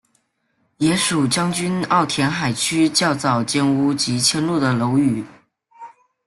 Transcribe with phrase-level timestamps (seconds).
[0.77, 5.23] 也属将军澳填海区较早建屋及迁入的楼宇。